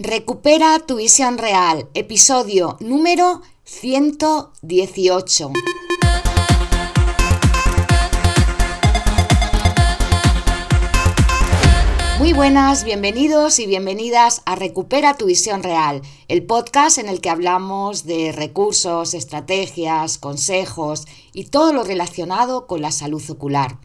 Recupera 0.00 0.78
tu 0.78 0.94
visión 0.98 1.38
real, 1.38 1.88
episodio 1.92 2.76
número 2.78 3.42
118. 3.64 5.50
Muy 12.20 12.32
buenas, 12.32 12.84
bienvenidos 12.84 13.58
y 13.58 13.66
bienvenidas 13.66 14.42
a 14.46 14.54
Recupera 14.54 15.16
tu 15.16 15.26
visión 15.26 15.64
real, 15.64 16.02
el 16.28 16.46
podcast 16.46 16.98
en 16.98 17.08
el 17.08 17.20
que 17.20 17.30
hablamos 17.30 18.04
de 18.04 18.30
recursos, 18.30 19.14
estrategias, 19.14 20.18
consejos 20.18 21.06
y 21.32 21.46
todo 21.46 21.72
lo 21.72 21.82
relacionado 21.82 22.68
con 22.68 22.82
la 22.82 22.92
salud 22.92 23.28
ocular. 23.30 23.78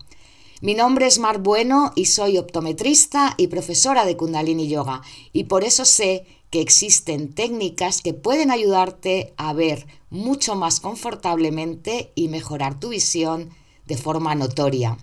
Mi 0.64 0.76
nombre 0.76 1.08
es 1.08 1.20
Mar 1.20 1.40
Bueno 1.40 1.92
y 1.94 2.06
soy 2.06 2.38
optometrista 2.38 3.34
y 3.36 3.48
profesora 3.48 4.06
de 4.06 4.16
Kundalini 4.16 4.70
Yoga 4.70 5.02
y 5.34 5.44
por 5.44 5.66
eso 5.66 5.84
sé 5.84 6.26
que 6.52 6.62
existen 6.62 7.34
técnicas 7.34 8.00
que 8.02 8.14
pueden 8.14 8.50
ayudarte 8.50 9.34
a 9.36 9.52
ver 9.52 9.86
mucho 10.10 10.56
más 10.56 10.80
confortablemente 10.80 12.14
y 12.16 12.30
mejorar 12.30 12.80
tu 12.80 12.88
visión 12.88 13.50
de 13.88 13.98
forma 13.98 14.36
notoria. 14.36 14.98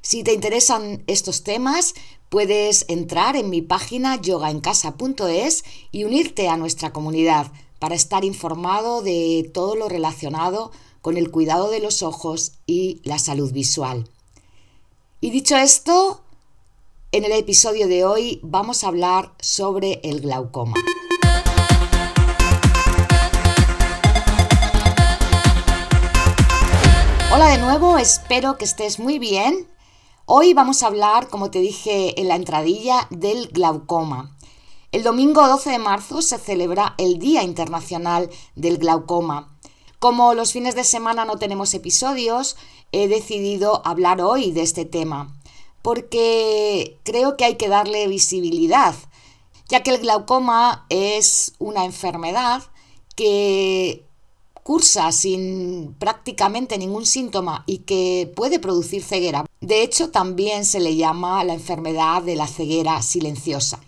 Si 0.00 0.24
te 0.24 0.32
interesan 0.32 1.04
estos 1.06 1.44
temas, 1.44 1.94
puedes 2.28 2.84
entrar 2.88 3.36
en 3.36 3.48
mi 3.48 3.62
página 3.62 4.20
yogaencasa.es 4.20 5.62
y 5.92 6.02
unirte 6.02 6.48
a 6.48 6.56
nuestra 6.56 6.92
comunidad 6.92 7.52
para 7.78 7.94
estar 7.94 8.24
informado 8.24 9.02
de 9.02 9.48
todo 9.54 9.76
lo 9.76 9.88
relacionado 9.88 10.72
con 11.00 11.16
el 11.16 11.30
cuidado 11.30 11.70
de 11.70 11.78
los 11.78 12.02
ojos 12.02 12.54
y 12.66 13.00
la 13.04 13.20
salud 13.20 13.52
visual. 13.52 14.08
Y 15.24 15.30
dicho 15.30 15.56
esto, 15.56 16.20
en 17.12 17.24
el 17.24 17.30
episodio 17.30 17.86
de 17.86 18.04
hoy 18.04 18.40
vamos 18.42 18.82
a 18.82 18.88
hablar 18.88 19.32
sobre 19.40 20.00
el 20.02 20.20
glaucoma. 20.20 20.74
Hola 27.32 27.50
de 27.50 27.58
nuevo, 27.58 27.98
espero 27.98 28.58
que 28.58 28.64
estés 28.64 28.98
muy 28.98 29.20
bien. 29.20 29.68
Hoy 30.26 30.54
vamos 30.54 30.82
a 30.82 30.88
hablar, 30.88 31.28
como 31.28 31.52
te 31.52 31.60
dije 31.60 32.20
en 32.20 32.26
la 32.26 32.34
entradilla, 32.34 33.06
del 33.10 33.46
glaucoma. 33.46 34.36
El 34.90 35.04
domingo 35.04 35.46
12 35.46 35.70
de 35.70 35.78
marzo 35.78 36.20
se 36.20 36.36
celebra 36.36 36.96
el 36.98 37.20
Día 37.20 37.44
Internacional 37.44 38.28
del 38.56 38.78
Glaucoma. 38.78 39.51
Como 40.02 40.34
los 40.34 40.52
fines 40.52 40.74
de 40.74 40.82
semana 40.82 41.24
no 41.24 41.36
tenemos 41.36 41.74
episodios, 41.74 42.56
he 42.90 43.06
decidido 43.06 43.86
hablar 43.86 44.20
hoy 44.20 44.50
de 44.50 44.62
este 44.62 44.84
tema, 44.84 45.32
porque 45.80 46.98
creo 47.04 47.36
que 47.36 47.44
hay 47.44 47.54
que 47.54 47.68
darle 47.68 48.08
visibilidad, 48.08 48.96
ya 49.68 49.84
que 49.84 49.92
el 49.92 50.00
glaucoma 50.00 50.86
es 50.88 51.54
una 51.60 51.84
enfermedad 51.84 52.64
que 53.14 54.04
cursa 54.64 55.12
sin 55.12 55.94
prácticamente 56.00 56.78
ningún 56.78 57.06
síntoma 57.06 57.62
y 57.68 57.78
que 57.78 58.32
puede 58.34 58.58
producir 58.58 59.04
ceguera. 59.04 59.46
De 59.60 59.82
hecho, 59.84 60.10
también 60.10 60.64
se 60.64 60.80
le 60.80 60.96
llama 60.96 61.44
la 61.44 61.54
enfermedad 61.54 62.22
de 62.22 62.34
la 62.34 62.48
ceguera 62.48 63.00
silenciosa. 63.02 63.78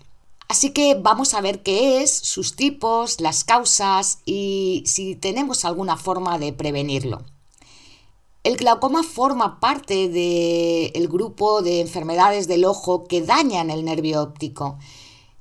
Así 0.47 0.71
que 0.71 0.95
vamos 0.95 1.33
a 1.33 1.41
ver 1.41 1.63
qué 1.63 2.03
es, 2.03 2.11
sus 2.11 2.55
tipos, 2.55 3.19
las 3.19 3.43
causas 3.43 4.19
y 4.25 4.83
si 4.85 5.15
tenemos 5.15 5.65
alguna 5.65 5.97
forma 5.97 6.37
de 6.37 6.53
prevenirlo. 6.53 7.23
El 8.43 8.57
glaucoma 8.57 9.01
forma 9.01 9.59
parte 9.59 10.07
del 10.07 11.07
grupo 11.07 11.63
de 11.63 11.81
enfermedades 11.81 12.47
del 12.47 12.65
ojo 12.65 13.05
que 13.05 13.21
dañan 13.21 13.71
el 13.71 13.83
nervio 13.83 14.21
óptico. 14.21 14.77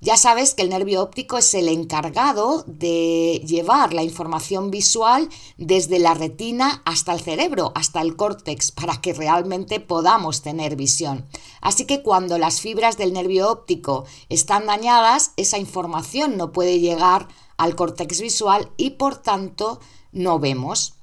Ya 0.05 0.19
sabes 0.19 0.55
que 0.55 0.60
el 0.60 0.69
nervio 0.69 1.02
óptico 1.02 1.38
es 1.38 1.55
el 1.55 1.66
encargado 1.66 2.62
de 2.66 3.41
llevar 3.47 3.94
la 3.94 4.02
información 4.02 4.70
visual 4.70 5.30
desde 5.56 5.98
la 5.98 6.12
retina 6.12 6.83
hasta 6.84 7.14
el 7.14 7.22
cerebro, 7.22 7.72
hasta 7.74 8.02
el 8.02 8.14
córtex, 8.14 8.70
para 8.70 9.00
que 9.00 9.14
realmente 9.14 9.81
podamos 9.81 10.43
tener 10.43 10.76
visión. 10.76 11.25
Así 11.62 11.87
que 11.87 12.03
cuando 12.03 12.37
las 12.37 12.60
fibras 12.60 12.98
del 12.98 13.14
nervio 13.14 13.50
óptico 13.50 14.04
están 14.28 14.66
dañadas, 14.66 15.32
esa 15.38 15.56
información 15.56 16.37
no 16.37 16.53
puede 16.53 16.81
llegar 16.81 17.26
al 17.56 17.75
córtex 17.75 18.20
visual 18.20 18.70
y 18.76 18.91
por 18.91 19.16
tanto 19.16 19.81
no 20.12 20.38
vemos. 20.38 20.97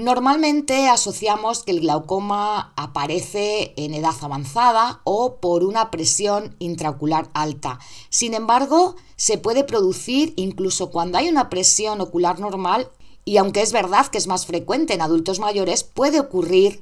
Normalmente 0.00 0.86
asociamos 0.86 1.64
que 1.64 1.72
el 1.72 1.80
glaucoma 1.80 2.72
aparece 2.76 3.74
en 3.76 3.94
edad 3.94 4.14
avanzada 4.20 5.00
o 5.02 5.38
por 5.40 5.64
una 5.64 5.90
presión 5.90 6.54
intraocular 6.60 7.30
alta. 7.34 7.80
Sin 8.08 8.34
embargo, 8.34 8.94
se 9.16 9.38
puede 9.38 9.64
producir 9.64 10.34
incluso 10.36 10.92
cuando 10.92 11.18
hay 11.18 11.28
una 11.28 11.50
presión 11.50 12.00
ocular 12.00 12.38
normal 12.38 12.88
y 13.24 13.38
aunque 13.38 13.60
es 13.60 13.72
verdad 13.72 14.06
que 14.06 14.18
es 14.18 14.28
más 14.28 14.46
frecuente 14.46 14.94
en 14.94 15.02
adultos 15.02 15.40
mayores, 15.40 15.82
puede 15.82 16.20
ocurrir 16.20 16.80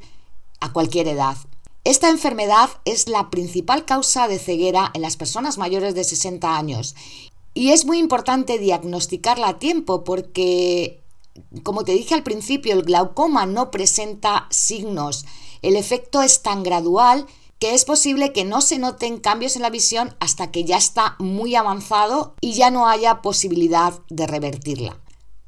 a 0.60 0.75
cualquier 0.75 1.09
edad. 1.09 1.38
Esta 1.84 2.10
enfermedad 2.10 2.69
es 2.84 3.09
la 3.09 3.31
principal 3.31 3.87
causa 3.87 4.28
de 4.28 4.38
ceguera 4.38 4.91
en 4.93 5.00
las 5.00 5.16
personas 5.16 5.56
mayores 5.56 5.94
de 5.94 6.05
60 6.05 6.55
años 6.55 6.94
y 7.55 7.71
es 7.71 7.87
muy 7.87 7.97
importante 7.97 8.59
diagnosticarla 8.59 9.49
a 9.49 9.59
tiempo 9.59 10.05
porque 10.05 11.03
como 11.63 11.85
te 11.85 11.93
dije 11.93 12.15
al 12.15 12.23
principio, 12.23 12.75
el 12.75 12.83
glaucoma 12.83 13.47
no 13.47 13.71
presenta 13.71 14.47
signos. 14.51 15.25
El 15.63 15.77
efecto 15.77 16.23
es 16.23 16.43
tan 16.43 16.63
gradual 16.63 17.27
que 17.59 17.75
es 17.75 17.85
posible 17.85 18.33
que 18.33 18.45
no 18.45 18.61
se 18.61 18.79
noten 18.79 19.19
cambios 19.19 19.57
en 19.57 19.63
la 19.63 19.71
visión 19.71 20.15
hasta 20.21 20.51
que 20.51 20.65
ya 20.65 20.77
está 20.77 21.17
muy 21.19 21.55
avanzado 21.55 22.35
y 22.41 22.53
ya 22.53 22.71
no 22.71 22.89
haya 22.89 23.23
posibilidad 23.23 23.95
de 24.11 24.27
revertirla. 24.27 25.01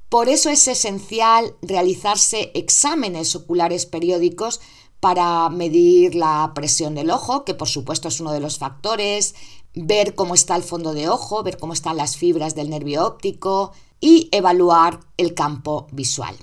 Por 0.08 0.30
eso 0.30 0.48
es 0.48 0.66
esencial 0.68 1.54
realizarse 1.60 2.50
exámenes 2.54 3.36
oculares 3.36 3.84
periódicos 3.84 4.60
para 5.00 5.48
medir 5.50 6.14
la 6.14 6.52
presión 6.54 6.94
del 6.94 7.10
ojo, 7.10 7.44
que 7.44 7.54
por 7.54 7.68
supuesto 7.68 8.08
es 8.08 8.18
uno 8.20 8.32
de 8.32 8.40
los 8.40 8.58
factores, 8.58 9.34
ver 9.74 10.14
cómo 10.14 10.34
está 10.34 10.56
el 10.56 10.62
fondo 10.62 10.94
de 10.94 11.08
ojo, 11.08 11.42
ver 11.42 11.58
cómo 11.58 11.74
están 11.74 11.98
las 11.98 12.16
fibras 12.16 12.54
del 12.54 12.70
nervio 12.70 13.06
óptico, 13.06 13.72
y 14.00 14.28
evaluar 14.32 15.00
el 15.16 15.34
campo 15.34 15.86
visual. 15.92 16.36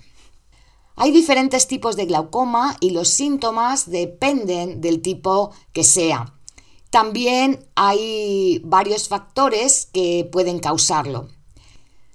Hay 0.97 1.11
diferentes 1.11 1.67
tipos 1.67 1.95
de 1.95 2.05
glaucoma 2.05 2.77
y 2.79 2.91
los 2.91 3.09
síntomas 3.09 3.89
dependen 3.89 4.79
del 4.79 5.01
tipo 5.01 5.51
que 5.73 5.83
sea. 5.83 6.33
También 6.89 7.67
hay 7.75 8.61
varios 8.63 9.09
factores 9.09 9.87
que 9.91 10.29
pueden 10.31 10.59
causarlo. 10.59 11.27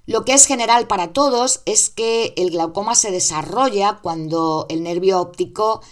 Lo 0.06 0.24
que 0.24 0.32
es 0.32 0.46
general 0.46 0.86
para 0.86 1.12
todos 1.12 1.60
es 1.66 1.90
que 1.90 2.32
el 2.36 2.50
glaucoma 2.50 2.94
se 2.94 3.10
desarrolla 3.10 4.00
cuando 4.02 4.66
el 4.70 4.82
nervio 4.82 5.20
óptico 5.20 5.82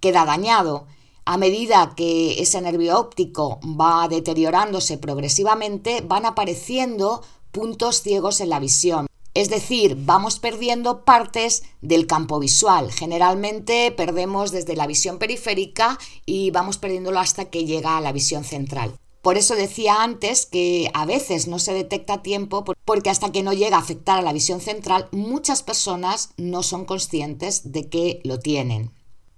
queda 0.00 0.24
dañado. 0.24 0.86
A 1.24 1.36
medida 1.36 1.94
que 1.96 2.40
ese 2.40 2.60
nervio 2.60 2.98
óptico 2.98 3.58
va 3.64 4.06
deteriorándose 4.06 4.96
progresivamente, 4.96 6.00
van 6.00 6.24
apareciendo 6.24 7.22
puntos 7.56 8.02
ciegos 8.02 8.42
en 8.42 8.50
la 8.50 8.60
visión. 8.60 9.06
Es 9.32 9.48
decir, 9.48 9.96
vamos 9.98 10.38
perdiendo 10.38 11.06
partes 11.06 11.62
del 11.80 12.06
campo 12.06 12.38
visual. 12.38 12.92
Generalmente 12.92 13.90
perdemos 13.92 14.50
desde 14.50 14.76
la 14.76 14.86
visión 14.86 15.18
periférica 15.18 15.98
y 16.26 16.50
vamos 16.50 16.76
perdiéndolo 16.76 17.18
hasta 17.18 17.46
que 17.46 17.64
llega 17.64 17.96
a 17.96 18.02
la 18.02 18.12
visión 18.12 18.44
central. 18.44 18.94
Por 19.22 19.38
eso 19.38 19.54
decía 19.54 20.02
antes 20.02 20.44
que 20.44 20.90
a 20.92 21.06
veces 21.06 21.48
no 21.48 21.58
se 21.58 21.72
detecta 21.72 22.22
tiempo 22.22 22.62
porque 22.84 23.08
hasta 23.08 23.32
que 23.32 23.42
no 23.42 23.54
llega 23.54 23.78
a 23.78 23.80
afectar 23.80 24.18
a 24.18 24.22
la 24.22 24.34
visión 24.34 24.60
central 24.60 25.08
muchas 25.10 25.62
personas 25.62 26.34
no 26.36 26.62
son 26.62 26.84
conscientes 26.84 27.72
de 27.72 27.88
que 27.88 28.20
lo 28.22 28.38
tienen. 28.38 28.92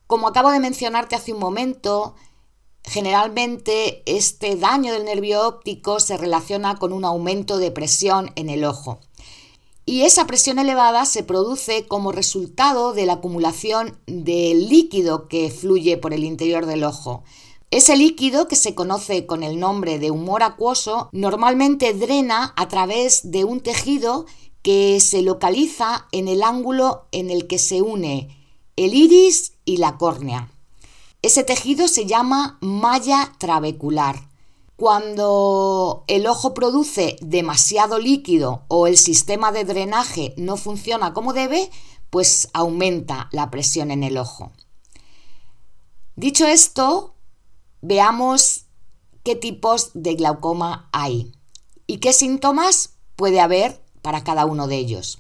Como 0.09 0.27
acabo 0.27 0.51
de 0.51 0.59
mencionarte 0.59 1.15
hace 1.15 1.33
un 1.33 1.39
momento, 1.39 2.17
Generalmente 2.89 4.03
este 4.07 4.57
daño 4.57 4.95
del 4.95 5.05
nervio 5.05 5.47
óptico 5.47 6.01
se 6.01 6.17
relaciona 6.17 6.77
con 6.77 6.95
un 6.95 7.05
aumento 7.05 7.59
de 7.59 7.71
presión 7.71 8.31
en 8.35 8.49
el 8.49 8.65
ojo. 8.65 8.99
Y 9.85 10.03
esa 10.03 10.27
presión 10.27 10.59
elevada 10.59 11.05
se 11.05 11.23
produce 11.23 11.87
como 11.87 12.13
resultado 12.13 12.95
de 12.95 13.05
la 13.05 13.15
acumulación 13.15 13.99
del 14.07 14.71
líquido 14.71 15.29
que 15.29 15.51
fluye 15.51 15.99
por 15.99 16.15
el 16.15 16.25
interior 16.25 16.65
del 16.65 16.85
ojo. 16.85 17.25
Ese 17.71 17.95
líquido, 17.95 18.49
que 18.49 18.57
se 18.57 18.75
conoce 18.75 19.27
con 19.27 19.43
el 19.43 19.61
nombre 19.61 19.99
de 19.99 20.11
humor 20.11 20.43
acuoso, 20.43 21.11
normalmente 21.13 21.93
drena 21.93 22.55
a 22.57 22.69
través 22.69 23.31
de 23.31 23.45
un 23.45 23.61
tejido 23.61 24.25
que 24.63 25.01
se 25.01 25.21
localiza 25.21 26.07
en 26.11 26.27
el 26.29 26.43
ángulo 26.43 27.07
en 27.13 27.29
el 27.29 27.47
que 27.47 27.59
se 27.59 27.83
une 27.83 28.35
el 28.77 28.95
iris 28.95 29.53
y 29.67 29.77
la 29.77 29.99
córnea. 29.99 30.51
Ese 31.21 31.43
tejido 31.43 31.89
se 31.89 32.07
llama 32.07 32.59
malla 32.61 33.33
trabecular. 33.39 34.29
Cuando 34.77 36.05
el 36.07 36.29
ojo 36.29 36.55
produce 36.55 37.17
demasiado 37.21 37.99
líquido 37.99 38.63
o 38.69 38.87
el 38.87 38.97
sistema 38.97 39.51
de 39.51 39.65
drenaje 39.65 40.33
no 40.37 40.57
funciona 40.57 41.13
como 41.15 41.33
debe, 41.33 41.71
pues 42.11 42.49
aumenta 42.53 43.29
la 43.33 43.51
presión 43.51 43.91
en 43.91 44.05
el 44.05 44.17
ojo. 44.17 44.53
Dicho 46.15 46.47
esto, 46.47 47.15
veamos 47.81 48.67
qué 49.25 49.35
tipos 49.35 49.91
de 49.95 50.15
glaucoma 50.15 50.89
hay. 50.93 51.33
¿Y 51.89 51.99
qué 51.99 52.13
síntomas 52.13 52.95
puede 53.17 53.41
haber 53.41 53.83
para 54.03 54.23
cada 54.23 54.47
uno 54.47 54.69
de 54.69 54.77
ellos? 54.77 55.19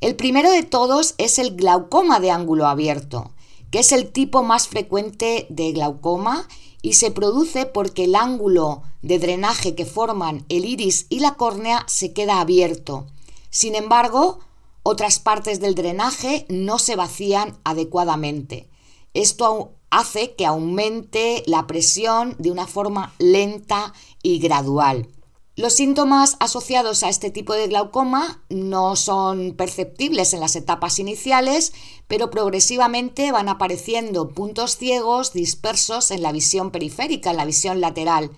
El 0.00 0.16
primero 0.16 0.50
de 0.50 0.64
todos 0.64 1.14
es 1.18 1.38
el 1.38 1.54
glaucoma 1.54 2.18
de 2.18 2.32
ángulo 2.32 2.66
abierto, 2.66 3.33
que 3.74 3.80
es 3.80 3.90
el 3.90 4.12
tipo 4.12 4.44
más 4.44 4.68
frecuente 4.68 5.48
de 5.50 5.72
glaucoma 5.72 6.46
y 6.80 6.92
se 6.92 7.10
produce 7.10 7.66
porque 7.66 8.04
el 8.04 8.14
ángulo 8.14 8.84
de 9.02 9.18
drenaje 9.18 9.74
que 9.74 9.84
forman 9.84 10.44
el 10.48 10.64
iris 10.64 11.06
y 11.08 11.18
la 11.18 11.34
córnea 11.34 11.84
se 11.88 12.12
queda 12.12 12.40
abierto. 12.40 13.08
Sin 13.50 13.74
embargo, 13.74 14.38
otras 14.84 15.18
partes 15.18 15.58
del 15.58 15.74
drenaje 15.74 16.46
no 16.48 16.78
se 16.78 16.94
vacían 16.94 17.58
adecuadamente. 17.64 18.68
Esto 19.12 19.72
hace 19.90 20.36
que 20.36 20.46
aumente 20.46 21.42
la 21.46 21.66
presión 21.66 22.36
de 22.38 22.52
una 22.52 22.68
forma 22.68 23.12
lenta 23.18 23.92
y 24.22 24.38
gradual. 24.38 25.08
Los 25.56 25.74
síntomas 25.74 26.36
asociados 26.40 27.04
a 27.04 27.08
este 27.08 27.30
tipo 27.30 27.52
de 27.52 27.68
glaucoma 27.68 28.42
no 28.48 28.96
son 28.96 29.54
perceptibles 29.56 30.34
en 30.34 30.40
las 30.40 30.56
etapas 30.56 30.98
iniciales, 30.98 31.72
pero 32.08 32.28
progresivamente 32.28 33.30
van 33.30 33.48
apareciendo 33.48 34.30
puntos 34.30 34.76
ciegos 34.76 35.32
dispersos 35.32 36.10
en 36.10 36.22
la 36.22 36.32
visión 36.32 36.72
periférica, 36.72 37.30
en 37.30 37.36
la 37.36 37.44
visión 37.44 37.80
lateral, 37.80 38.32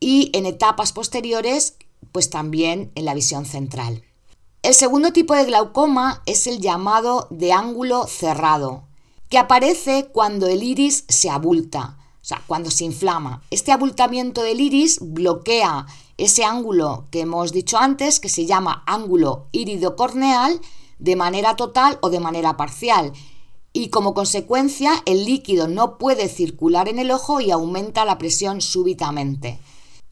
y 0.00 0.32
en 0.34 0.46
etapas 0.46 0.92
posteriores, 0.92 1.76
pues 2.10 2.28
también 2.28 2.90
en 2.96 3.04
la 3.04 3.14
visión 3.14 3.46
central. 3.46 4.02
El 4.62 4.74
segundo 4.74 5.12
tipo 5.12 5.32
de 5.32 5.44
glaucoma 5.44 6.24
es 6.26 6.48
el 6.48 6.60
llamado 6.60 7.28
de 7.30 7.52
ángulo 7.52 8.08
cerrado, 8.08 8.88
que 9.28 9.38
aparece 9.38 10.08
cuando 10.12 10.48
el 10.48 10.64
iris 10.64 11.04
se 11.08 11.30
abulta, 11.30 11.98
o 12.20 12.24
sea, 12.24 12.42
cuando 12.48 12.72
se 12.72 12.84
inflama. 12.84 13.44
Este 13.52 13.70
abultamiento 13.70 14.42
del 14.42 14.60
iris 14.60 14.98
bloquea 15.00 15.86
ese 16.16 16.44
ángulo 16.44 17.06
que 17.10 17.20
hemos 17.20 17.52
dicho 17.52 17.78
antes, 17.78 18.20
que 18.20 18.28
se 18.28 18.46
llama 18.46 18.82
ángulo 18.86 19.46
iridocorneal, 19.52 20.60
de 20.98 21.16
manera 21.16 21.56
total 21.56 21.98
o 22.00 22.10
de 22.10 22.20
manera 22.20 22.56
parcial. 22.56 23.12
Y 23.72 23.90
como 23.90 24.14
consecuencia, 24.14 25.02
el 25.04 25.26
líquido 25.26 25.68
no 25.68 25.98
puede 25.98 26.28
circular 26.28 26.88
en 26.88 26.98
el 26.98 27.10
ojo 27.10 27.40
y 27.40 27.50
aumenta 27.50 28.06
la 28.06 28.16
presión 28.16 28.62
súbitamente. 28.62 29.58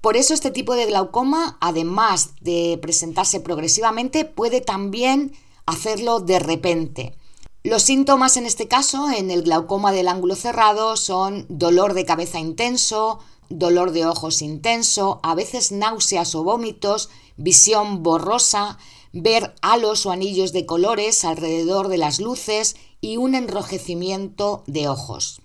Por 0.02 0.18
eso 0.18 0.34
este 0.34 0.50
tipo 0.50 0.74
de 0.74 0.84
glaucoma, 0.84 1.56
además 1.62 2.34
de 2.42 2.78
presentarse 2.82 3.40
progresivamente, 3.40 4.26
puede 4.26 4.60
también 4.60 5.32
hacerlo 5.64 6.20
de 6.20 6.38
repente. 6.40 7.14
Los 7.62 7.84
síntomas 7.84 8.36
en 8.36 8.44
este 8.44 8.68
caso, 8.68 9.10
en 9.10 9.30
el 9.30 9.42
glaucoma 9.42 9.92
del 9.92 10.08
ángulo 10.08 10.36
cerrado, 10.36 10.98
son 10.98 11.46
dolor 11.48 11.94
de 11.94 12.04
cabeza 12.04 12.38
intenso, 12.38 13.20
dolor 13.49 13.93
de 13.93 14.06
ojos 14.06 14.43
intenso, 14.43 15.20
a 15.23 15.35
veces 15.35 15.73
náuseas 15.73 16.35
o 16.35 16.44
vómitos, 16.44 17.11
visión 17.37 18.02
borrosa, 18.02 18.79
ver 19.12 19.55
halos 19.62 20.06
o 20.06 20.11
anillos 20.11 20.52
de 20.52 20.67
colores 20.67 21.25
alrededor 21.25 21.88
de 21.88 21.99
las 21.99 22.20
luces 22.20 22.76
y 23.00 23.17
un 23.17 23.35
enrojecimiento 23.35 24.64
de 24.67 24.88
ojos. 24.88 25.41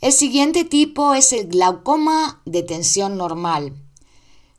El 0.00 0.12
siguiente 0.12 0.64
tipo 0.64 1.14
es 1.14 1.32
el 1.32 1.46
glaucoma 1.46 2.42
de 2.44 2.62
tensión 2.62 3.16
normal. 3.16 3.72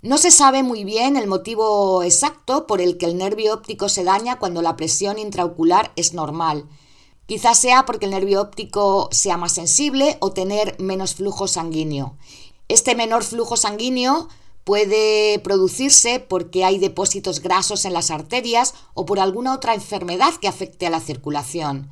No 0.01 0.17
se 0.17 0.31
sabe 0.31 0.63
muy 0.63 0.83
bien 0.83 1.17
el 1.17 1.27
motivo 1.27 2.01
exacto 2.01 2.65
por 2.65 2.81
el 2.81 2.97
que 2.97 3.05
el 3.05 3.17
nervio 3.17 3.53
óptico 3.53 3.89
se 3.89 4.03
daña 4.03 4.39
cuando 4.39 4.61
la 4.61 4.75
presión 4.75 5.19
intraocular 5.19 5.91
es 5.95 6.13
normal. 6.13 6.67
Quizás 7.27 7.59
sea 7.59 7.85
porque 7.85 8.05
el 8.05 8.11
nervio 8.11 8.41
óptico 8.41 9.09
sea 9.11 9.37
más 9.37 9.51
sensible 9.51 10.17
o 10.21 10.31
tener 10.31 10.79
menos 10.79 11.13
flujo 11.13 11.47
sanguíneo. 11.47 12.15
Este 12.67 12.95
menor 12.95 13.23
flujo 13.23 13.55
sanguíneo 13.55 14.27
puede 14.63 15.39
producirse 15.39 16.19
porque 16.19 16.65
hay 16.65 16.77
depósitos 16.77 17.39
grasos 17.39 17.85
en 17.85 17.93
las 17.93 18.11
arterias 18.11 18.73
o 18.93 19.05
por 19.05 19.19
alguna 19.21 19.53
otra 19.53 19.73
enfermedad 19.73 20.33
que 20.41 20.49
afecte 20.49 20.85
a 20.85 20.89
la 20.89 20.99
circulación. 20.99 21.89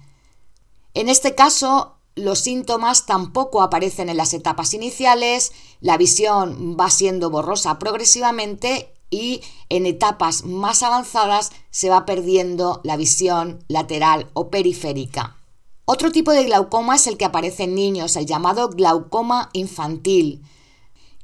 En 0.93 1.07
este 1.07 1.35
caso, 1.35 1.95
los 2.15 2.39
síntomas 2.39 3.05
tampoco 3.05 3.61
aparecen 3.61 4.09
en 4.09 4.17
las 4.17 4.33
etapas 4.33 4.73
iniciales, 4.73 5.53
la 5.79 5.97
visión 5.97 6.75
va 6.77 6.89
siendo 6.89 7.29
borrosa 7.29 7.79
progresivamente 7.79 8.93
y 9.09 9.41
en 9.69 9.85
etapas 9.85 10.43
más 10.43 10.83
avanzadas 10.83 11.51
se 11.71 11.89
va 11.89 12.05
perdiendo 12.05 12.81
la 12.83 12.97
visión 12.97 13.63
lateral 13.69 14.29
o 14.33 14.49
periférica. 14.49 15.37
Otro 15.85 16.11
tipo 16.11 16.31
de 16.31 16.43
glaucoma 16.43 16.95
es 16.95 17.07
el 17.07 17.15
que 17.15 17.25
aparece 17.25 17.63
en 17.63 17.75
niños, 17.75 18.17
el 18.17 18.25
llamado 18.25 18.69
glaucoma 18.69 19.49
infantil 19.53 20.43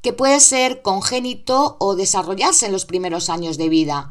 que 0.01 0.13
puede 0.13 0.39
ser 0.39 0.81
congénito 0.81 1.77
o 1.79 1.95
desarrollarse 1.95 2.65
en 2.65 2.71
los 2.71 2.85
primeros 2.85 3.29
años 3.29 3.57
de 3.57 3.69
vida. 3.69 4.09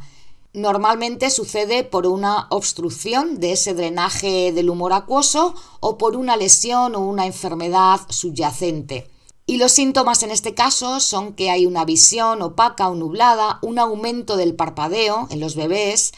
Normalmente 0.53 1.31
sucede 1.31 1.85
por 1.85 2.07
una 2.07 2.47
obstrucción 2.51 3.39
de 3.39 3.53
ese 3.53 3.75
drenaje 3.75 4.53
del 4.53 4.71
humor 4.71 4.93
acuoso 4.93 5.55
o 5.81 5.99
por 5.99 6.17
una 6.17 6.37
lesión 6.37 6.95
o 6.97 7.01
una 7.01 7.27
enfermedad 7.27 8.01
subyacente. 8.09 9.09
Y 9.47 9.57
los 9.57 9.73
síntomas 9.73 10.23
en 10.23 10.31
este 10.31 10.55
caso 10.55 11.01
son 11.01 11.35
que 11.35 11.51
hay 11.51 11.67
una 11.67 11.85
visión 11.85 12.41
opaca 12.43 12.89
o 12.89 12.95
nublada, 12.95 13.59
un 13.63 13.79
aumento 13.79 14.37
del 14.37 14.55
parpadeo 14.55 15.27
en 15.31 15.41
los 15.41 15.57
bebés, 15.57 16.13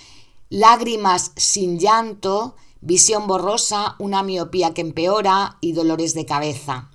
lágrimas 0.51 1.33
sin 1.37 1.79
llanto, 1.79 2.57
visión 2.83 3.27
borrosa, 3.27 3.97
una 3.99 4.23
miopía 4.23 4.75
que 4.75 4.83
empeora 4.83 5.57
y 5.63 5.73
dolores 5.73 6.13
de 6.13 6.27
cabeza. 6.27 6.92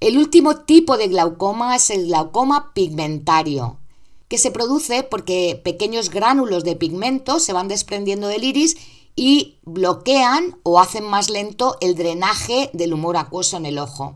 El 0.00 0.16
último 0.16 0.58
tipo 0.58 0.96
de 0.96 1.08
glaucoma 1.08 1.74
es 1.74 1.90
el 1.90 2.06
glaucoma 2.06 2.72
pigmentario, 2.72 3.78
que 4.28 4.38
se 4.38 4.52
produce 4.52 5.02
porque 5.02 5.60
pequeños 5.64 6.10
gránulos 6.10 6.62
de 6.62 6.76
pigmento 6.76 7.40
se 7.40 7.52
van 7.52 7.66
desprendiendo 7.66 8.28
del 8.28 8.44
iris 8.44 8.76
y 9.16 9.58
bloquean 9.64 10.56
o 10.62 10.78
hacen 10.78 11.02
más 11.02 11.30
lento 11.30 11.76
el 11.80 11.96
drenaje 11.96 12.70
del 12.72 12.94
humor 12.94 13.16
acuoso 13.16 13.56
en 13.56 13.66
el 13.66 13.78
ojo. 13.78 14.14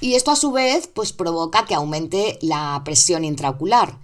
Y 0.00 0.14
esto 0.14 0.30
a 0.30 0.36
su 0.36 0.50
vez 0.50 0.86
pues 0.86 1.12
provoca 1.12 1.66
que 1.66 1.74
aumente 1.74 2.38
la 2.40 2.80
presión 2.82 3.22
intraocular. 3.22 3.98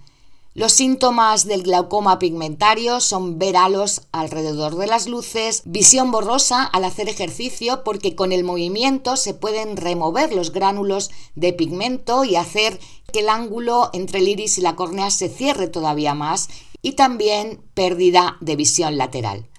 Los 0.57 0.71
síntomas 0.71 1.45
del 1.47 1.63
glaucoma 1.63 2.17
pigmentario 2.17 3.01
son 3.01 3.37
ver 3.37 3.57
halos 3.57 4.03
alrededor 4.13 4.77
de 4.77 4.87
las 4.87 5.05
luces, 5.05 5.63
visión 5.65 6.11
borrosa 6.11 6.63
al 6.63 6.85
hacer 6.85 7.09
ejercicio 7.09 7.83
porque 7.83 8.15
con 8.15 8.31
el 8.31 8.45
movimiento 8.45 9.17
se 9.17 9.33
pueden 9.33 9.75
remover 9.75 10.31
los 10.33 10.53
gránulos 10.53 11.11
de 11.35 11.51
pigmento 11.51 12.23
y 12.23 12.37
hacer 12.37 12.79
que 13.11 13.19
el 13.19 13.27
ángulo 13.27 13.89
entre 13.91 14.19
el 14.19 14.29
iris 14.29 14.57
y 14.57 14.61
la 14.61 14.77
córnea 14.77 15.11
se 15.11 15.27
cierre 15.27 15.67
todavía 15.67 16.13
más 16.13 16.47
y 16.81 16.93
también 16.93 17.61
pérdida 17.73 18.37
de 18.39 18.55
visión 18.55 18.97
lateral. 18.97 19.49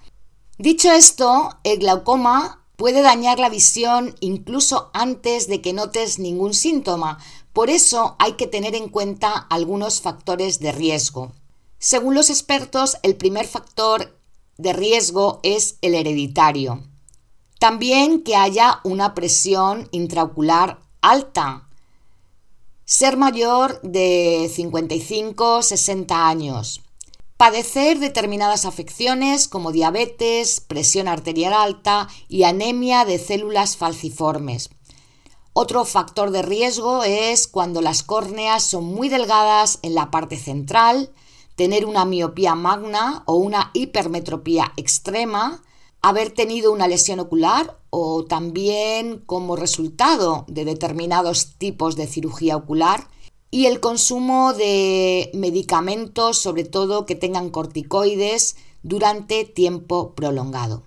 Dicho 0.57 0.91
esto, 0.91 1.51
el 1.63 1.81
glaucoma 1.81 2.65
puede 2.77 3.03
dañar 3.03 3.39
la 3.39 3.51
visión 3.51 4.15
incluso 4.21 4.91
antes 4.95 5.47
de 5.47 5.61
que 5.61 5.75
notes 5.75 6.19
ningún 6.19 6.55
síntoma, 6.55 7.19
por 7.57 7.71
eso 7.71 8.17
hay 8.19 8.33
que 8.33 8.47
tener 8.47 8.75
en 8.75 8.91
cuenta 8.91 9.33
algunos 9.33 10.03
factores 10.03 10.61
de 10.61 10.73
riesgo. 10.73 11.33
Según 11.79 12.15
los 12.15 12.29
expertos, 12.29 12.99
el 13.03 13.17
primer 13.17 13.47
factor 13.47 14.21
de 14.59 14.75
riesgo 14.75 15.41
es 15.43 15.79
el 15.81 15.95
hereditario. 15.95 16.85
También 17.59 18.23
que 18.25 18.37
haya 18.37 18.81
una 18.85 19.15
presión 19.15 19.89
intraocular 19.91 20.81
alta. 21.01 21.67
Ser 22.85 23.17
mayor 23.17 23.81
de 23.81 24.51
55-60 24.55 26.11
años. 26.11 26.83
Padecer 27.39 28.01
determinadas 28.01 28.67
afecciones 28.67 29.49
como 29.49 29.73
diabetes, 29.73 30.61
presión 30.61 31.09
arterial 31.09 31.55
alta 31.55 32.09
y 32.29 32.43
anemia 32.43 33.07
de 33.07 33.19
células 33.19 33.79
falciformes. 33.79 34.69
Otro 35.59 35.87
factor 35.87 36.33
de 36.33 36.43
riesgo 36.43 37.03
es 37.03 37.49
cuando 37.49 37.81
las 37.81 38.03
córneas 38.03 38.63
son 38.63 38.85
muy 38.85 39.09
delgadas 39.09 39.79
en 39.81 39.95
la 39.95 40.11
parte 40.11 40.37
central, 40.37 41.11
tener 41.55 41.87
una 41.87 42.05
miopía 42.05 42.55
magna 42.55 43.23
o 43.25 43.37
una 43.37 43.71
hipermetropía 43.73 44.75
extrema, 44.77 45.63
haber 46.03 46.31
tenido 46.31 46.73
una 46.73 46.89
lesión 46.89 47.21
ocular 47.21 47.79
o 47.89 48.27
también 48.27 49.23
como 49.25 49.57
resultado 49.57 50.45
de 50.47 50.67
determinados 50.67 51.55
tipos 51.57 51.97
de 51.97 52.07
cirugía 52.07 52.55
ocular 52.55 53.09
y 53.51 53.65
el 53.65 53.81
consumo 53.81 54.53
de 54.53 55.31
medicamentos, 55.33 56.37
sobre 56.37 56.65
todo 56.65 57.07
que 57.07 57.15
tengan 57.15 57.49
corticoides, 57.49 58.57
durante 58.83 59.47
tiempo 59.47 60.13
prolongado. 60.15 60.83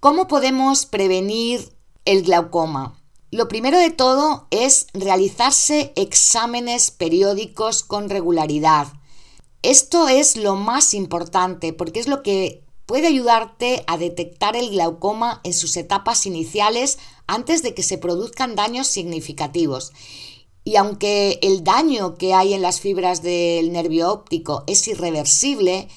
¿Cómo 0.00 0.28
podemos 0.28 0.84
prevenir 0.84 1.72
el 2.04 2.22
glaucoma? 2.22 3.00
Lo 3.34 3.48
primero 3.48 3.80
de 3.80 3.90
todo 3.90 4.46
es 4.52 4.86
realizarse 4.94 5.92
exámenes 5.96 6.92
periódicos 6.92 7.82
con 7.82 8.08
regularidad. 8.08 8.86
Esto 9.62 10.06
es 10.06 10.36
lo 10.36 10.54
más 10.54 10.94
importante 10.94 11.72
porque 11.72 11.98
es 11.98 12.06
lo 12.06 12.22
que 12.22 12.62
puede 12.86 13.08
ayudarte 13.08 13.82
a 13.88 13.98
detectar 13.98 14.54
el 14.54 14.70
glaucoma 14.70 15.40
en 15.42 15.52
sus 15.52 15.76
etapas 15.76 16.26
iniciales 16.26 16.98
antes 17.26 17.64
de 17.64 17.74
que 17.74 17.82
se 17.82 17.98
produzcan 17.98 18.54
daños 18.54 18.86
significativos. 18.86 19.92
Y 20.62 20.76
aunque 20.76 21.40
el 21.42 21.64
daño 21.64 22.14
que 22.14 22.34
hay 22.34 22.54
en 22.54 22.62
las 22.62 22.78
fibras 22.78 23.20
del 23.20 23.72
nervio 23.72 24.12
óptico 24.12 24.62
es 24.68 24.86
irreversible, 24.86 25.88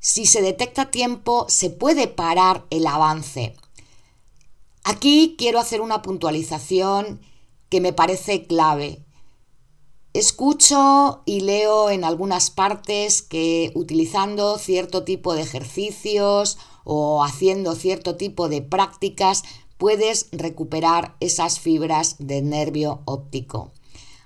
si 0.00 0.26
se 0.26 0.42
detecta 0.42 0.82
a 0.82 0.90
tiempo 0.90 1.46
se 1.48 1.70
puede 1.70 2.08
parar 2.08 2.66
el 2.70 2.88
avance. 2.88 3.54
Aquí 4.84 5.34
quiero 5.38 5.58
hacer 5.58 5.80
una 5.80 6.02
puntualización 6.02 7.20
que 7.68 7.80
me 7.80 7.92
parece 7.92 8.46
clave. 8.46 9.04
Escucho 10.12 11.22
y 11.24 11.40
leo 11.40 11.90
en 11.90 12.02
algunas 12.02 12.50
partes 12.50 13.22
que 13.22 13.70
utilizando 13.74 14.58
cierto 14.58 15.04
tipo 15.04 15.34
de 15.34 15.42
ejercicios 15.42 16.58
o 16.84 17.22
haciendo 17.22 17.76
cierto 17.76 18.16
tipo 18.16 18.48
de 18.48 18.62
prácticas 18.62 19.44
puedes 19.78 20.28
recuperar 20.32 21.16
esas 21.20 21.60
fibras 21.60 22.16
del 22.18 22.48
nervio 22.48 23.02
óptico. 23.04 23.70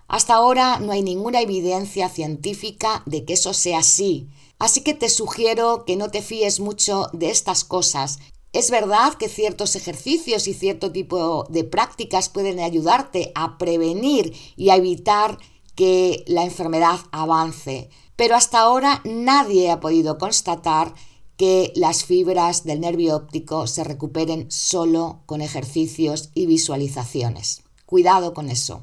Hasta 0.09 0.35
ahora 0.35 0.79
no 0.81 0.93
hay 0.93 1.03
ninguna 1.03 1.41
evidencia 1.41 2.09
científica 2.09 3.03
de 3.07 3.25
que 3.25 3.35
eso 3.35 3.55
sea 3.55 3.79
así, 3.79 4.29
así 4.59 4.83
que 4.83 4.95
te 4.95 5.09
sugiero 5.09 5.85
que 5.85 5.97
no 5.97 6.11
te 6.11 6.23
fíes 6.23 6.61
mucho 6.61 7.09
de 7.13 7.31
estas 7.31 7.65
cosas. 7.65 8.19
Es 8.55 8.71
verdad 8.71 9.15
que 9.15 9.29
ciertos 9.29 9.75
ejercicios 9.75 10.47
y 10.47 10.55
cierto 10.55 10.93
tipo 10.93 11.45
de 11.51 11.65
prácticas 11.65 12.29
pueden 12.29 12.61
ayudarte 12.61 13.33
a 13.35 13.59
prevenir 13.59 14.33
y 14.55 14.71
a 14.71 14.77
evitar 14.77 15.39
que 15.75 16.23
la 16.29 16.45
enfermedad 16.45 17.01
avance, 17.11 17.91
pero 18.15 18.37
hasta 18.37 18.61
ahora 18.61 19.03
nadie 19.05 19.73
ha 19.73 19.81
podido 19.81 20.19
constatar 20.19 20.95
que 21.37 21.73
las 21.75 22.05
fibras 22.05 22.63
del 22.63 22.79
nervio 22.79 23.17
óptico 23.17 23.67
se 23.67 23.83
recuperen 23.83 24.49
solo 24.53 25.23
con 25.27 25.41
ejercicios 25.41 26.31
y 26.33 26.47
visualizaciones. 26.47 27.65
Cuidado 27.87 28.35
con 28.35 28.51
eso. 28.51 28.83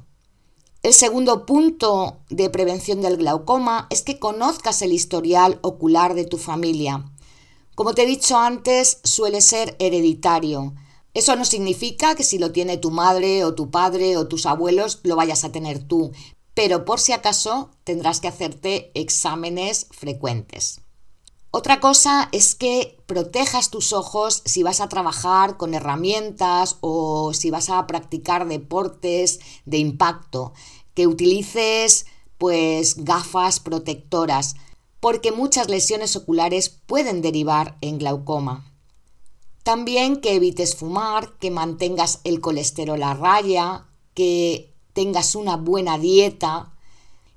El 0.83 0.93
segundo 0.93 1.45
punto 1.45 2.17
de 2.29 2.49
prevención 2.49 2.99
del 2.99 3.15
glaucoma 3.15 3.87
es 3.89 4.01
que 4.01 4.19
conozcas 4.19 4.81
el 4.81 4.91
historial 4.91 5.59
ocular 5.61 6.13
de 6.13 6.25
tu 6.25 6.37
familia. 6.37 7.05
Como 7.81 7.95
te 7.95 8.03
he 8.03 8.05
dicho 8.05 8.37
antes, 8.37 8.99
suele 9.03 9.41
ser 9.41 9.75
hereditario. 9.79 10.75
Eso 11.15 11.35
no 11.35 11.45
significa 11.45 12.13
que 12.13 12.23
si 12.23 12.37
lo 12.37 12.51
tiene 12.51 12.77
tu 12.77 12.91
madre 12.91 13.43
o 13.43 13.55
tu 13.55 13.71
padre 13.71 14.17
o 14.17 14.27
tus 14.27 14.45
abuelos 14.45 14.99
lo 15.01 15.15
vayas 15.15 15.43
a 15.43 15.51
tener 15.51 15.87
tú, 15.87 16.11
pero 16.53 16.85
por 16.85 16.99
si 16.99 17.11
acaso 17.11 17.71
tendrás 17.83 18.19
que 18.19 18.27
hacerte 18.27 18.91
exámenes 18.93 19.87
frecuentes. 19.89 20.81
Otra 21.49 21.79
cosa 21.79 22.29
es 22.31 22.53
que 22.53 22.99
protejas 23.07 23.71
tus 23.71 23.93
ojos 23.93 24.43
si 24.45 24.61
vas 24.61 24.79
a 24.79 24.87
trabajar 24.87 25.57
con 25.57 25.73
herramientas 25.73 26.77
o 26.81 27.33
si 27.33 27.49
vas 27.49 27.71
a 27.71 27.87
practicar 27.87 28.47
deportes 28.47 29.39
de 29.65 29.79
impacto, 29.79 30.53
que 30.93 31.07
utilices 31.07 32.05
pues 32.37 33.03
gafas 33.03 33.59
protectoras, 33.59 34.55
porque 35.01 35.33
muchas 35.33 35.67
lesiones 35.67 36.15
oculares 36.15 36.69
pueden 36.69 37.21
derivar 37.21 37.77
en 37.81 37.97
glaucoma. 37.97 38.71
También 39.63 40.21
que 40.21 40.35
evites 40.35 40.75
fumar, 40.75 41.37
que 41.39 41.51
mantengas 41.51 42.21
el 42.23 42.39
colesterol 42.39 43.03
a 43.03 43.13
raya, 43.13 43.87
que 44.13 44.73
tengas 44.93 45.35
una 45.35 45.57
buena 45.57 45.97
dieta 45.97 46.73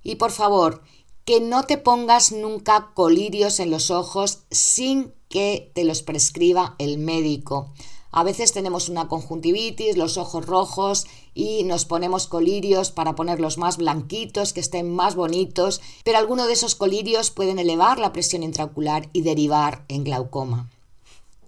y 0.02 0.16
por 0.16 0.30
favor, 0.30 0.82
que 1.24 1.40
no 1.40 1.64
te 1.64 1.78
pongas 1.78 2.32
nunca 2.32 2.92
colirios 2.94 3.58
en 3.58 3.70
los 3.70 3.90
ojos 3.90 4.40
sin 4.50 5.14
que 5.28 5.72
te 5.74 5.84
los 5.84 6.02
prescriba 6.02 6.76
el 6.78 6.98
médico. 6.98 7.72
A 8.16 8.22
veces 8.22 8.52
tenemos 8.52 8.88
una 8.88 9.08
conjuntivitis, 9.08 9.96
los 9.96 10.18
ojos 10.18 10.46
rojos 10.46 11.04
y 11.34 11.64
nos 11.64 11.84
ponemos 11.84 12.28
colirios 12.28 12.92
para 12.92 13.16
ponerlos 13.16 13.58
más 13.58 13.76
blanquitos, 13.76 14.52
que 14.52 14.60
estén 14.60 14.88
más 14.88 15.16
bonitos, 15.16 15.80
pero 16.04 16.18
algunos 16.18 16.46
de 16.46 16.52
esos 16.52 16.76
colirios 16.76 17.32
pueden 17.32 17.58
elevar 17.58 17.98
la 17.98 18.12
presión 18.12 18.44
intraocular 18.44 19.08
y 19.12 19.22
derivar 19.22 19.84
en 19.88 20.04
glaucoma. 20.04 20.70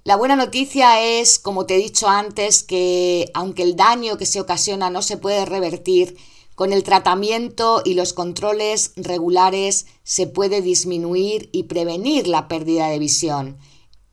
La 0.02 0.16
buena 0.16 0.35
noticia 0.35 1.00
es, 1.00 1.38
como 1.38 1.66
te 1.66 1.76
he 1.76 1.78
dicho 1.78 2.08
antes, 2.08 2.64
que 2.64 3.30
aunque 3.32 3.62
el 3.62 3.76
daño 3.76 4.18
que 4.18 4.26
se 4.26 4.40
ocasiona 4.40 4.90
no 4.90 5.02
se 5.02 5.18
puede 5.18 5.44
revertir, 5.44 6.16
con 6.56 6.73
el 6.73 6.82
tratamiento 6.82 7.82
y 7.85 7.94
los 7.94 8.12
controles 8.12 8.90
regulares 8.96 9.87
se 10.02 10.26
puede 10.26 10.62
disminuir 10.62 11.49
y 11.52 11.64
prevenir 11.64 12.26
la 12.26 12.49
pérdida 12.49 12.88
de 12.88 12.99
visión, 12.99 13.56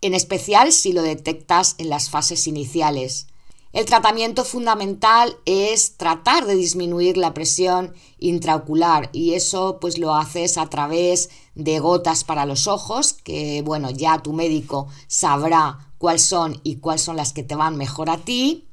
en 0.03 0.13
especial 0.13 0.71
si 0.71 0.93
lo 0.93 1.01
detectas 1.01 1.75
en 1.77 1.89
las 1.89 2.09
fases 2.09 2.47
iniciales. 2.47 3.27
El 3.71 3.85
tratamiento 3.85 4.43
fundamental 4.43 5.35
es 5.45 5.97
tratar 5.97 6.45
de 6.45 6.55
disminuir 6.55 7.17
la 7.17 7.33
presión 7.33 7.93
intraocular 8.19 9.09
y 9.13 9.33
eso 9.33 9.79
pues 9.81 9.97
lo 9.97 10.13
haces 10.13 10.59
a 10.59 10.67
través 10.67 11.31
de 11.55 11.79
gotas 11.79 12.23
para 12.23 12.45
los 12.45 12.67
ojos, 12.67 13.13
que 13.13 13.63
bueno, 13.63 13.89
ya 13.89 14.21
tu 14.21 14.31
médico 14.31 14.87
sabrá 15.07 15.93
cuáles 15.97 16.21
son 16.21 16.59
y 16.63 16.75
cuáles 16.75 17.01
son 17.01 17.15
las 17.15 17.33
que 17.33 17.41
te 17.41 17.55
van 17.55 17.77
mejor 17.77 18.11
a 18.11 18.17
ti, 18.17 18.67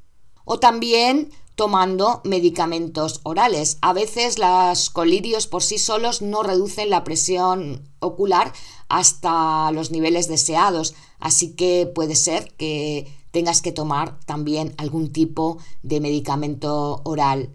o 0.45 0.59
también 0.59 1.31
tomando 1.55 2.21
medicamentos 2.23 3.21
orales. 3.23 3.77
A 3.81 3.93
veces 3.93 4.37
los 4.37 4.89
colirios 4.89 5.47
por 5.47 5.63
sí 5.63 5.77
solos 5.77 6.21
no 6.21 6.43
reducen 6.43 6.89
la 6.89 7.03
presión 7.03 7.89
ocular 7.99 8.53
hasta 8.87 9.71
los 9.71 9.91
niveles 9.91 10.27
deseados, 10.27 10.95
así 11.21 11.55
que 11.55 11.89
puede 11.93 12.15
ser 12.15 12.51
que 12.57 13.07
tengas 13.31 13.61
que 13.61 13.71
tomar 13.71 14.19
también 14.25 14.73
algún 14.77 15.11
tipo 15.11 15.57
de 15.83 16.01
medicamento 16.01 17.01
oral. 17.05 17.49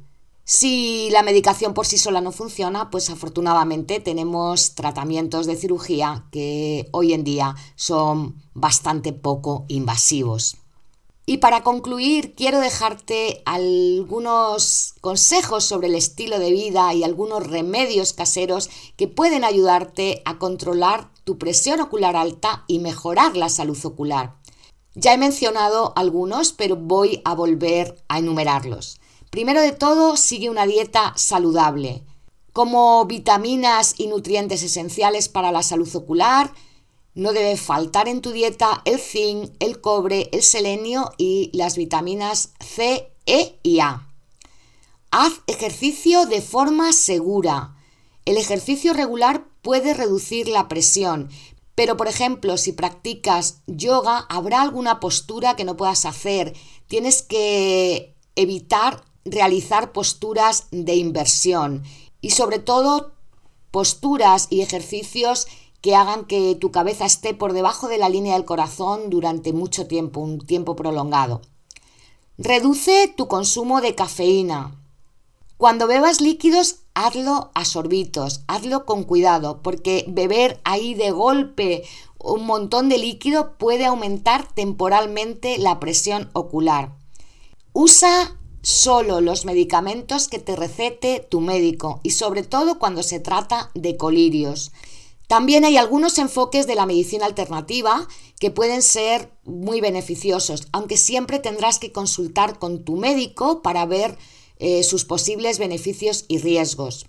Si 0.44 1.08
la 1.10 1.24
medicación 1.24 1.74
por 1.74 1.86
sí 1.86 1.98
sola 1.98 2.20
no 2.20 2.30
funciona, 2.30 2.88
pues 2.88 3.10
afortunadamente 3.10 3.98
tenemos 3.98 4.74
tratamientos 4.74 5.46
de 5.46 5.56
cirugía 5.56 6.26
que 6.30 6.88
hoy 6.92 7.12
en 7.12 7.24
día 7.24 7.56
son 7.74 8.36
bastante 8.54 9.12
poco 9.12 9.64
invasivos. 9.68 10.56
Y 11.28 11.38
para 11.38 11.64
concluir, 11.64 12.36
quiero 12.36 12.60
dejarte 12.60 13.42
algunos 13.44 14.94
consejos 15.00 15.64
sobre 15.64 15.88
el 15.88 15.96
estilo 15.96 16.38
de 16.38 16.52
vida 16.52 16.94
y 16.94 17.02
algunos 17.02 17.44
remedios 17.44 18.12
caseros 18.12 18.70
que 18.96 19.08
pueden 19.08 19.42
ayudarte 19.42 20.22
a 20.24 20.38
controlar 20.38 21.10
tu 21.26 21.38
presión 21.38 21.80
ocular 21.80 22.14
alta 22.14 22.62
y 22.68 22.78
mejorar 22.78 23.36
la 23.36 23.48
salud 23.48 23.76
ocular. 23.84 24.36
Ya 24.94 25.12
he 25.12 25.18
mencionado 25.18 25.92
algunos, 25.96 26.52
pero 26.52 26.76
voy 26.76 27.20
a 27.24 27.34
volver 27.34 28.00
a 28.06 28.20
enumerarlos. 28.20 29.00
Primero 29.30 29.60
de 29.60 29.72
todo, 29.72 30.16
sigue 30.16 30.50
una 30.50 30.66
dieta 30.66 31.14
saludable. 31.16 32.04
Como 32.52 33.04
vitaminas 33.06 33.96
y 33.98 34.06
nutrientes 34.06 34.62
esenciales 34.62 35.28
para 35.28 35.50
la 35.50 35.64
salud 35.64 35.92
ocular, 35.96 36.52
no 37.14 37.32
debe 37.32 37.56
faltar 37.56 38.06
en 38.06 38.20
tu 38.20 38.30
dieta 38.30 38.82
el 38.84 39.00
zinc, 39.00 39.50
el 39.58 39.80
cobre, 39.80 40.30
el 40.32 40.44
selenio 40.44 41.10
y 41.18 41.50
las 41.52 41.76
vitaminas 41.76 42.52
C, 42.60 43.12
E 43.26 43.58
y 43.64 43.80
A. 43.80 44.06
Haz 45.10 45.32
ejercicio 45.48 46.26
de 46.26 46.40
forma 46.40 46.92
segura. 46.92 47.74
El 48.26 48.36
ejercicio 48.36 48.92
regular 48.92 49.44
puede 49.66 49.94
reducir 49.94 50.46
la 50.46 50.68
presión, 50.68 51.28
pero, 51.74 51.96
por 51.96 52.06
ejemplo, 52.06 52.56
si 52.56 52.70
practicas 52.70 53.62
yoga, 53.66 54.24
habrá 54.28 54.62
alguna 54.62 55.00
postura 55.00 55.56
que 55.56 55.64
no 55.64 55.76
puedas 55.76 56.04
hacer. 56.04 56.54
Tienes 56.86 57.22
que 57.22 58.14
evitar 58.36 59.02
realizar 59.24 59.90
posturas 59.90 60.68
de 60.70 60.94
inversión 60.94 61.82
y 62.20 62.30
sobre 62.30 62.60
todo 62.60 63.14
posturas 63.72 64.46
y 64.50 64.60
ejercicios 64.60 65.48
que 65.80 65.96
hagan 65.96 66.26
que 66.26 66.54
tu 66.54 66.70
cabeza 66.70 67.04
esté 67.04 67.34
por 67.34 67.52
debajo 67.52 67.88
de 67.88 67.98
la 67.98 68.08
línea 68.08 68.34
del 68.34 68.44
corazón 68.44 69.10
durante 69.10 69.52
mucho 69.52 69.88
tiempo, 69.88 70.20
un 70.20 70.38
tiempo 70.38 70.76
prolongado. 70.76 71.40
Reduce 72.38 73.12
tu 73.16 73.26
consumo 73.26 73.80
de 73.80 73.96
cafeína. 73.96 74.80
Cuando 75.56 75.88
bebas 75.88 76.20
líquidos, 76.20 76.85
hazlo 76.96 77.50
a 77.54 77.66
sorbitos, 77.66 78.40
hazlo 78.48 78.86
con 78.86 79.04
cuidado, 79.04 79.60
porque 79.62 80.06
beber 80.08 80.60
ahí 80.64 80.94
de 80.94 81.10
golpe 81.10 81.84
un 82.18 82.46
montón 82.46 82.88
de 82.88 82.96
líquido 82.96 83.56
puede 83.58 83.84
aumentar 83.84 84.48
temporalmente 84.54 85.58
la 85.58 85.78
presión 85.78 86.30
ocular. 86.32 86.96
Usa 87.74 88.38
solo 88.62 89.20
los 89.20 89.44
medicamentos 89.44 90.26
que 90.26 90.38
te 90.38 90.56
recete 90.56 91.20
tu 91.20 91.42
médico 91.42 92.00
y 92.02 92.10
sobre 92.10 92.42
todo 92.42 92.78
cuando 92.78 93.02
se 93.02 93.20
trata 93.20 93.70
de 93.74 93.98
colirios. 93.98 94.72
También 95.28 95.66
hay 95.66 95.76
algunos 95.76 96.16
enfoques 96.18 96.66
de 96.66 96.76
la 96.76 96.86
medicina 96.86 97.26
alternativa 97.26 98.08
que 98.40 98.50
pueden 98.50 98.80
ser 98.80 99.30
muy 99.44 99.82
beneficiosos, 99.82 100.66
aunque 100.72 100.96
siempre 100.96 101.40
tendrás 101.40 101.78
que 101.78 101.92
consultar 101.92 102.58
con 102.58 102.84
tu 102.84 102.96
médico 102.96 103.60
para 103.60 103.84
ver 103.84 104.16
eh, 104.58 104.82
sus 104.82 105.04
posibles 105.04 105.58
beneficios 105.58 106.24
y 106.28 106.38
riesgos. 106.38 107.06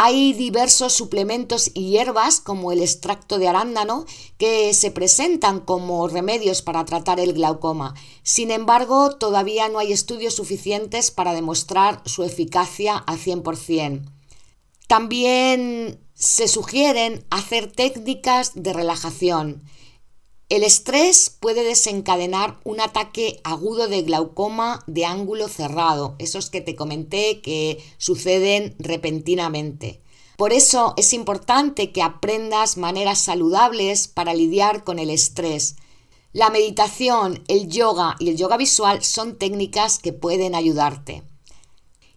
Hay 0.00 0.32
diversos 0.32 0.92
suplementos 0.92 1.72
y 1.74 1.90
hierbas 1.90 2.38
como 2.38 2.70
el 2.70 2.80
extracto 2.80 3.38
de 3.38 3.48
arándano 3.48 4.06
que 4.36 4.72
se 4.72 4.92
presentan 4.92 5.58
como 5.58 6.06
remedios 6.06 6.62
para 6.62 6.84
tratar 6.84 7.18
el 7.18 7.32
glaucoma. 7.32 7.94
Sin 8.22 8.52
embargo, 8.52 9.16
todavía 9.16 9.68
no 9.68 9.80
hay 9.80 9.92
estudios 9.92 10.34
suficientes 10.34 11.10
para 11.10 11.34
demostrar 11.34 12.00
su 12.04 12.22
eficacia 12.22 12.96
al 12.96 13.18
100%. 13.18 14.08
También 14.86 15.98
se 16.14 16.46
sugieren 16.46 17.24
hacer 17.30 17.70
técnicas 17.72 18.52
de 18.54 18.72
relajación. 18.72 19.64
El 20.48 20.62
estrés 20.62 21.28
puede 21.28 21.62
desencadenar 21.62 22.58
un 22.64 22.80
ataque 22.80 23.38
agudo 23.44 23.86
de 23.86 24.00
glaucoma 24.00 24.82
de 24.86 25.04
ángulo 25.04 25.46
cerrado, 25.46 26.16
esos 26.18 26.48
que 26.48 26.62
te 26.62 26.74
comenté 26.74 27.42
que 27.42 27.84
suceden 27.98 28.74
repentinamente. 28.78 30.00
Por 30.38 30.54
eso 30.54 30.94
es 30.96 31.12
importante 31.12 31.92
que 31.92 32.00
aprendas 32.00 32.78
maneras 32.78 33.18
saludables 33.18 34.08
para 34.08 34.32
lidiar 34.32 34.84
con 34.84 34.98
el 34.98 35.10
estrés. 35.10 35.76
La 36.32 36.48
meditación, 36.48 37.44
el 37.48 37.68
yoga 37.68 38.16
y 38.18 38.30
el 38.30 38.38
yoga 38.38 38.56
visual 38.56 39.04
son 39.04 39.36
técnicas 39.36 39.98
que 39.98 40.14
pueden 40.14 40.54
ayudarte. 40.54 41.24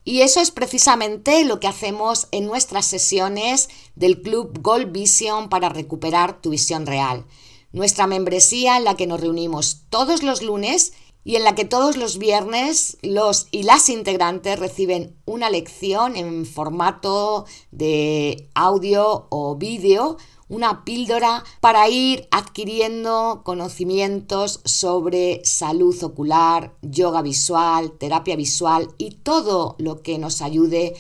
Y 0.06 0.22
eso 0.22 0.40
es 0.40 0.52
precisamente 0.52 1.44
lo 1.44 1.60
que 1.60 1.68
hacemos 1.68 2.30
en 2.32 2.46
nuestras 2.46 2.86
sesiones 2.86 3.68
del 3.96 4.22
Club 4.22 4.62
Gold 4.62 4.94
Vision 4.94 5.50
para 5.50 5.68
recuperar 5.68 6.42
tu 6.42 6.52
visión 6.52 6.86
real 6.86 7.26
nuestra 7.74 8.08
membresía 8.08 8.78
en 8.78 8.84
la 8.84 8.96
que 8.96 9.08
nos 9.08 9.22
reunimos 9.22 9.84
todos 9.90 10.24
los 10.24 10.42
lunes 10.42 10.94
y 11.24 11.36
en 11.36 11.44
la 11.44 11.56
que 11.56 11.66
todos 11.66 11.98
los 11.98 12.18
viernes 12.18 12.98
los 13.02 13.48
y 13.52 13.64
las 13.64 13.90
integrantes 13.90 14.58
reciben 14.60 15.16
una 15.26 15.50
lección 15.50 16.16
en 16.16 16.46
formato 16.46 17.46
de 17.72 18.50
audio 18.56 19.28
o 19.30 19.56
vídeo, 19.56 20.18
una 20.50 20.84
píldora 20.84 21.44
para 21.60 21.88
ir 21.88 22.28
adquiriendo 22.32 23.42
conocimientos 23.46 24.62
sobre 24.66 25.42
salud 25.46 26.04
ocular, 26.04 26.74
yoga 26.82 27.22
visual, 27.22 27.94
terapia 27.94 28.36
visual 28.36 28.90
y 28.98 29.12
todo 29.12 29.76
lo 29.78 30.02
que 30.02 30.18
nos 30.18 30.42
ayude 30.42 30.96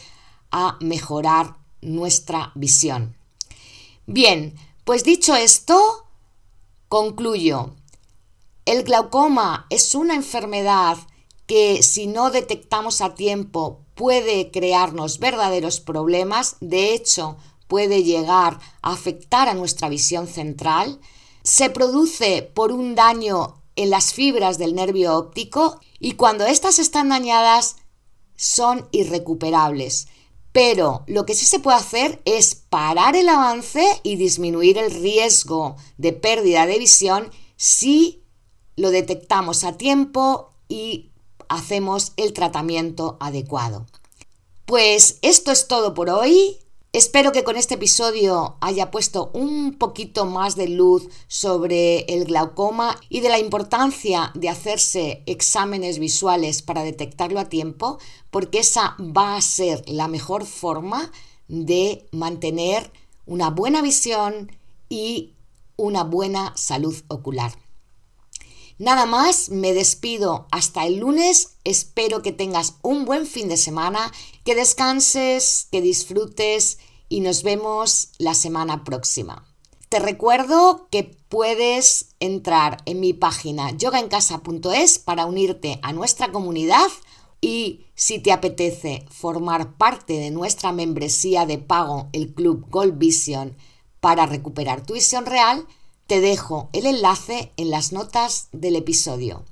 a 0.52 0.78
mejorar 0.82 1.58
nuestra 1.82 2.52
visión. 2.56 3.16
Bien, 4.06 4.56
pues 4.86 5.04
dicho 5.04 5.36
esto, 5.36 6.06
Concluyo, 6.92 7.70
el 8.66 8.84
glaucoma 8.84 9.66
es 9.70 9.96
una 9.96 10.14
enfermedad 10.14 10.98
que 11.48 11.84
si 11.84 12.06
no 12.06 12.32
detectamos 12.32 13.00
a 13.00 13.16
tiempo 13.16 13.86
puede 13.96 14.52
crearnos 14.52 15.18
verdaderos 15.18 15.80
problemas, 15.80 16.58
de 16.60 16.94
hecho 16.94 17.38
puede 17.68 18.04
llegar 18.04 18.60
a 18.82 18.92
afectar 18.92 19.48
a 19.48 19.54
nuestra 19.54 19.88
visión 19.88 20.28
central, 20.28 21.00
se 21.44 21.70
produce 21.70 22.42
por 22.42 22.74
un 22.74 22.94
daño 22.94 23.64
en 23.78 23.90
las 23.90 24.12
fibras 24.12 24.58
del 24.58 24.76
nervio 24.76 25.16
óptico 25.16 25.80
y 25.98 26.16
cuando 26.16 26.46
éstas 26.46 26.78
están 26.78 27.08
dañadas 27.08 27.78
son 28.36 28.90
irrecuperables. 28.92 30.10
Pero 30.52 31.04
lo 31.08 31.26
que 31.26 31.34
sí 31.34 31.46
se 31.46 31.60
puede 31.60 31.78
hacer 31.78 32.22
es 32.26 32.56
parar 32.56 33.16
el 33.16 33.30
avance 33.30 33.84
y 34.04 34.18
disminuir 34.18 34.78
el 34.78 34.92
riesgo 34.92 35.78
de 35.98 36.14
pérdida 36.14 36.66
de 36.66 36.80
visión 36.80 37.32
si 37.56 38.24
lo 38.76 38.92
detectamos 38.92 39.64
a 39.64 39.78
tiempo 39.78 40.52
y 40.68 41.12
hacemos 41.48 42.14
el 42.18 42.34
tratamiento 42.34 43.18
adecuado. 43.20 43.86
Pues 44.66 45.20
esto 45.22 45.52
es 45.52 45.68
todo 45.68 45.94
por 45.94 46.10
hoy. 46.10 46.58
Espero 46.94 47.32
que 47.32 47.46
con 47.46 47.56
este 47.56 47.76
episodio 47.76 48.58
haya 48.60 48.92
puesto 48.92 49.32
un 49.34 49.78
poquito 49.78 50.26
más 50.26 50.58
de 50.58 50.68
luz 50.68 51.08
sobre 51.30 52.02
el 52.14 52.26
glaucoma 52.26 53.00
y 53.08 53.22
de 53.22 53.30
la 53.30 53.40
importancia 53.40 54.30
de 54.36 54.50
hacerse 54.50 55.24
exámenes 55.26 56.00
visuales 56.00 56.62
para 56.62 56.84
detectarlo 56.84 57.40
a 57.40 57.48
tiempo, 57.48 57.98
porque 58.30 58.60
esa 58.60 58.98
va 59.00 59.38
a 59.38 59.42
ser 59.42 59.88
la 59.88 60.10
mejor 60.10 60.46
forma 60.46 61.14
de 61.48 62.06
mantener 62.12 62.92
una 63.26 63.52
buena 63.52 63.82
visión 63.82 64.52
y 64.90 65.32
una 65.78 66.04
buena 66.04 66.52
salud 66.58 67.02
ocular. 67.08 67.54
Nada 68.82 69.06
más, 69.06 69.50
me 69.50 69.74
despido 69.74 70.48
hasta 70.50 70.88
el 70.88 70.98
lunes. 70.98 71.52
Espero 71.64 72.24
que 72.24 72.32
tengas 72.32 72.74
un 72.82 73.06
buen 73.06 73.28
fin 73.28 73.48
de 73.48 73.56
semana, 73.56 74.12
que 74.44 74.56
descanses, 74.56 75.68
que 75.72 75.82
disfrutes 75.82 76.80
y 77.10 77.22
nos 77.22 77.44
vemos 77.44 78.10
la 78.18 78.34
semana 78.34 78.84
próxima. 78.84 79.46
Te 79.90 80.00
recuerdo 80.00 80.88
que 80.90 81.04
puedes 81.28 82.16
entrar 82.20 82.78
en 82.86 83.02
mi 83.02 83.14
página 83.14 83.72
yogaencasa.es 83.72 85.00
para 85.00 85.26
unirte 85.26 85.80
a 85.84 85.92
nuestra 85.92 86.32
comunidad 86.32 86.88
y 87.42 87.88
si 87.96 88.20
te 88.20 88.32
apetece 88.32 89.06
formar 89.10 89.76
parte 89.76 90.14
de 90.14 90.32
nuestra 90.32 90.72
membresía 90.72 91.46
de 91.46 91.58
pago, 91.58 92.08
el 92.14 92.34
Club 92.34 92.68
Gold 92.70 92.98
Vision, 92.98 93.58
para 94.00 94.26
recuperar 94.26 94.86
tu 94.86 94.94
visión 94.94 95.26
real, 95.26 95.68
te 96.08 96.22
dejo 96.22 96.70
el 96.72 96.86
enlace 96.86 97.52
en 97.58 97.70
las 97.70 97.92
notas 97.92 98.48
del 98.52 98.76
episodio. 98.76 99.44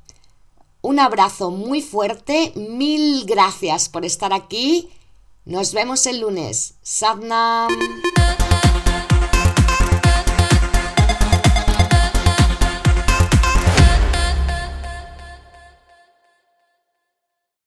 Un 0.81 0.99
abrazo 0.99 1.51
muy 1.51 1.81
fuerte, 1.81 2.53
mil 2.55 3.25
gracias 3.25 3.89
por 3.89 4.05
estar 4.05 4.33
aquí. 4.33 4.89
Nos 5.43 5.73
vemos 5.73 6.05
el 6.05 6.21
lunes. 6.21 6.75
Sadnam. 6.81 7.69